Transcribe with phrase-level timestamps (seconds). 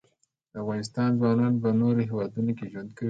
[0.51, 2.99] د افغانستان ځوانان په نورو هیوادونو کې ژوند کوي.